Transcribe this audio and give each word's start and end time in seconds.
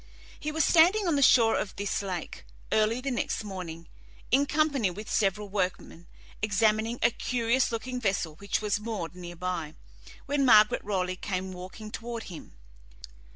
He 0.39 0.51
was 0.51 0.65
standing 0.65 1.07
on 1.07 1.15
the 1.15 1.21
shore 1.21 1.55
of 1.55 1.75
this 1.75 2.01
lake, 2.01 2.43
early 2.71 3.01
the 3.01 3.11
next 3.11 3.43
morning, 3.43 3.87
in 4.31 4.47
company 4.47 4.89
with 4.89 5.11
several 5.11 5.47
workmen, 5.47 6.07
examining 6.41 6.97
a 7.03 7.11
curious 7.11 7.71
looking 7.71 8.01
vessel 8.01 8.33
which 8.37 8.61
was 8.63 8.79
moored 8.79 9.13
near 9.13 9.35
by, 9.35 9.75
when 10.25 10.43
Margaret 10.43 10.83
Raleigh 10.83 11.15
came 11.17 11.51
walking 11.51 11.91
towards 11.91 12.25
him. 12.29 12.53